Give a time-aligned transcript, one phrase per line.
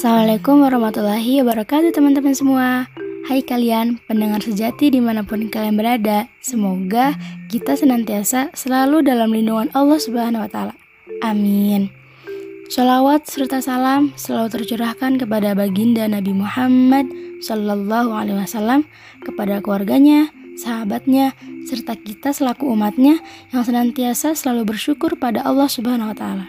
[0.00, 2.88] Assalamualaikum warahmatullahi wabarakatuh teman-teman semua.
[3.28, 7.20] Hai kalian, pendengar sejati di mana pun kalian berada Semoga
[7.52, 10.72] kita senantiasa selalu dalam lindungan Allah subhanahu wa ta'ala.
[11.20, 11.92] Amin.
[12.72, 17.04] Salawat serta salam selalu tercurahkan kepada baginda Nabi Muhammad
[17.44, 18.88] Sallallahu Alaihi Wasallam
[19.20, 21.36] kepada keluarganya, sahabatnya,
[21.68, 23.20] serta kita selaku umatnya
[23.52, 26.48] yang senantiasa selalu bersyukur pada Allah Subhanahu Wa Taala.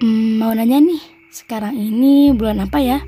[0.00, 3.04] Hmm, mau nanya nih, sekarang ini bulan apa ya?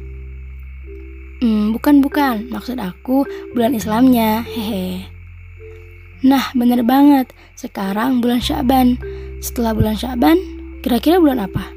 [1.40, 3.24] Hmm, bukan bukan, maksud aku
[3.56, 5.08] bulan Islamnya, hehe.
[6.20, 7.32] Nah, bener banget.
[7.56, 9.00] Sekarang bulan Syaban.
[9.40, 10.36] Setelah bulan Syaban,
[10.84, 11.72] kira-kira bulan apa?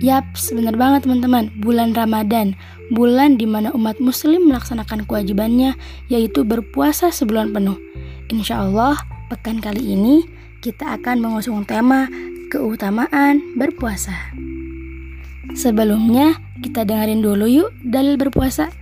[0.00, 1.52] Yap, bener banget teman-teman.
[1.60, 2.56] Bulan Ramadan,
[2.88, 5.76] bulan di mana umat muslim melaksanakan kewajibannya,
[6.08, 7.76] yaitu berpuasa sebulan penuh.
[8.32, 8.96] Insya Allah,
[9.28, 10.24] pekan kali ini
[10.64, 12.08] kita akan mengusung tema
[12.48, 14.32] keutamaan berpuasa.
[15.52, 18.72] Sebelumnya, kita dengerin dulu yuk dalil berpuasa.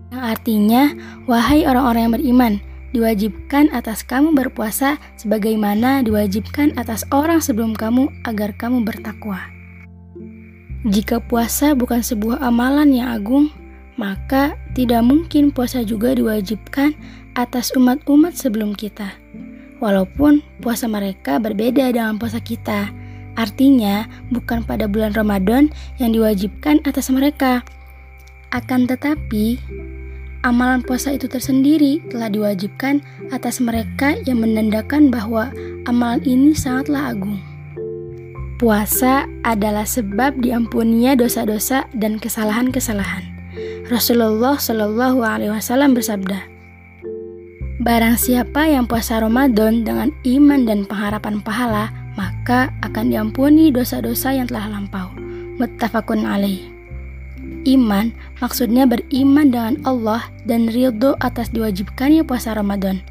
[0.08, 0.96] Yang artinya,
[1.28, 2.56] wahai orang-orang yang beriman,
[2.96, 9.44] diwajibkan atas kamu berpuasa sebagaimana diwajibkan atas orang sebelum kamu agar kamu bertakwa.
[10.88, 13.52] Jika puasa bukan sebuah amalan yang agung,
[14.00, 16.96] maka tidak mungkin puasa juga diwajibkan
[17.36, 19.20] atas umat-umat sebelum kita.
[19.84, 23.04] Walaupun puasa mereka berbeda dengan puasa kita,
[23.36, 25.70] artinya bukan pada bulan Ramadan
[26.00, 27.62] yang diwajibkan atas mereka.
[28.50, 29.60] Akan tetapi,
[30.42, 35.52] amalan puasa itu tersendiri telah diwajibkan atas mereka yang menandakan bahwa
[35.84, 37.38] amalan ini sangatlah agung.
[38.56, 43.28] Puasa adalah sebab diampuninya dosa-dosa dan kesalahan-kesalahan.
[43.92, 46.56] Rasulullah Shallallahu Alaihi Wasallam bersabda,
[47.84, 54.50] Barang siapa yang puasa Ramadan dengan iman dan pengharapan pahala, maka akan diampuni dosa-dosa yang
[54.50, 55.12] telah lampau.
[55.60, 56.72] Muttafaqun alaih.
[57.68, 58.10] Iman
[58.42, 63.04] maksudnya beriman dengan Allah dan ridho atas diwajibkannya puasa Ramadan.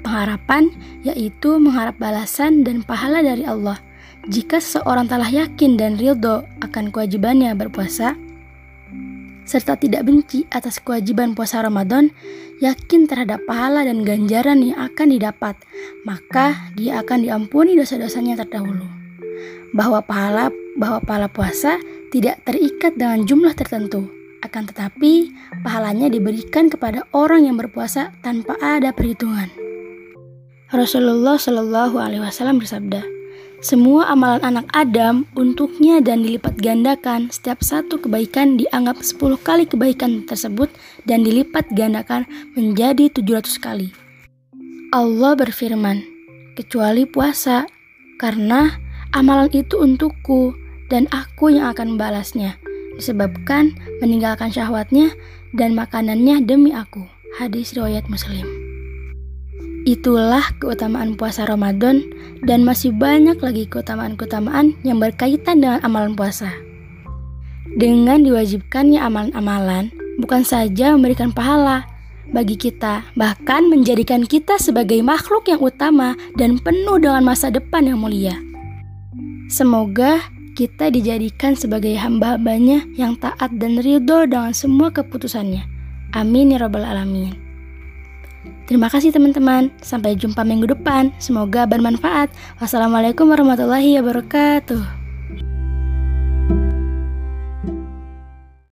[0.00, 0.72] Pengharapan
[1.04, 3.76] yaitu mengharap balasan dan pahala dari Allah–
[4.24, 8.16] jika seseorang telah yakin dan ridho akan kewajibannya berpuasa,
[9.44, 12.10] serta tidak benci atas kewajiban puasa Ramadan,
[12.60, 15.54] yakin terhadap pahala dan ganjaran yang akan didapat,
[16.08, 18.88] maka dia akan diampuni dosa-dosanya terdahulu.
[19.76, 21.78] Bahwa pahala bahwa pahala puasa
[22.10, 24.10] tidak terikat dengan jumlah tertentu,
[24.44, 25.32] akan tetapi
[25.64, 29.48] pahalanya diberikan kepada orang yang berpuasa tanpa ada perhitungan.
[30.74, 33.06] Rasulullah Shallallahu Alaihi Wasallam bersabda,
[33.64, 37.32] semua amalan anak Adam untuknya dan dilipat gandakan.
[37.32, 40.68] Setiap satu kebaikan dianggap 10 kali kebaikan tersebut
[41.08, 43.88] dan dilipat gandakan menjadi 700 kali.
[44.92, 46.04] Allah berfirman,
[46.60, 47.64] kecuali puasa,
[48.20, 48.68] karena
[49.16, 50.52] amalan itu untukku
[50.92, 52.60] dan aku yang akan membalasnya.
[53.00, 53.72] Disebabkan
[54.04, 55.08] meninggalkan syahwatnya
[55.56, 57.08] dan makanannya demi aku.
[57.40, 58.63] Hadis riwayat Muslim.
[59.84, 62.00] Itulah keutamaan puasa Ramadan
[62.40, 66.48] dan masih banyak lagi keutamaan-keutamaan yang berkaitan dengan amalan puasa.
[67.76, 71.84] Dengan diwajibkannya amalan-amalan, bukan saja memberikan pahala
[72.32, 78.00] bagi kita, bahkan menjadikan kita sebagai makhluk yang utama dan penuh dengan masa depan yang
[78.00, 78.40] mulia.
[79.52, 80.24] Semoga
[80.56, 85.60] kita dijadikan sebagai hamba-hambanya yang taat dan ridho dengan semua keputusannya.
[86.16, 87.43] Amin ya Rabbal 'Alamin.
[88.64, 89.68] Terima kasih teman-teman.
[89.84, 91.12] Sampai jumpa minggu depan.
[91.20, 92.32] Semoga bermanfaat.
[92.60, 95.03] Wassalamualaikum warahmatullahi wabarakatuh.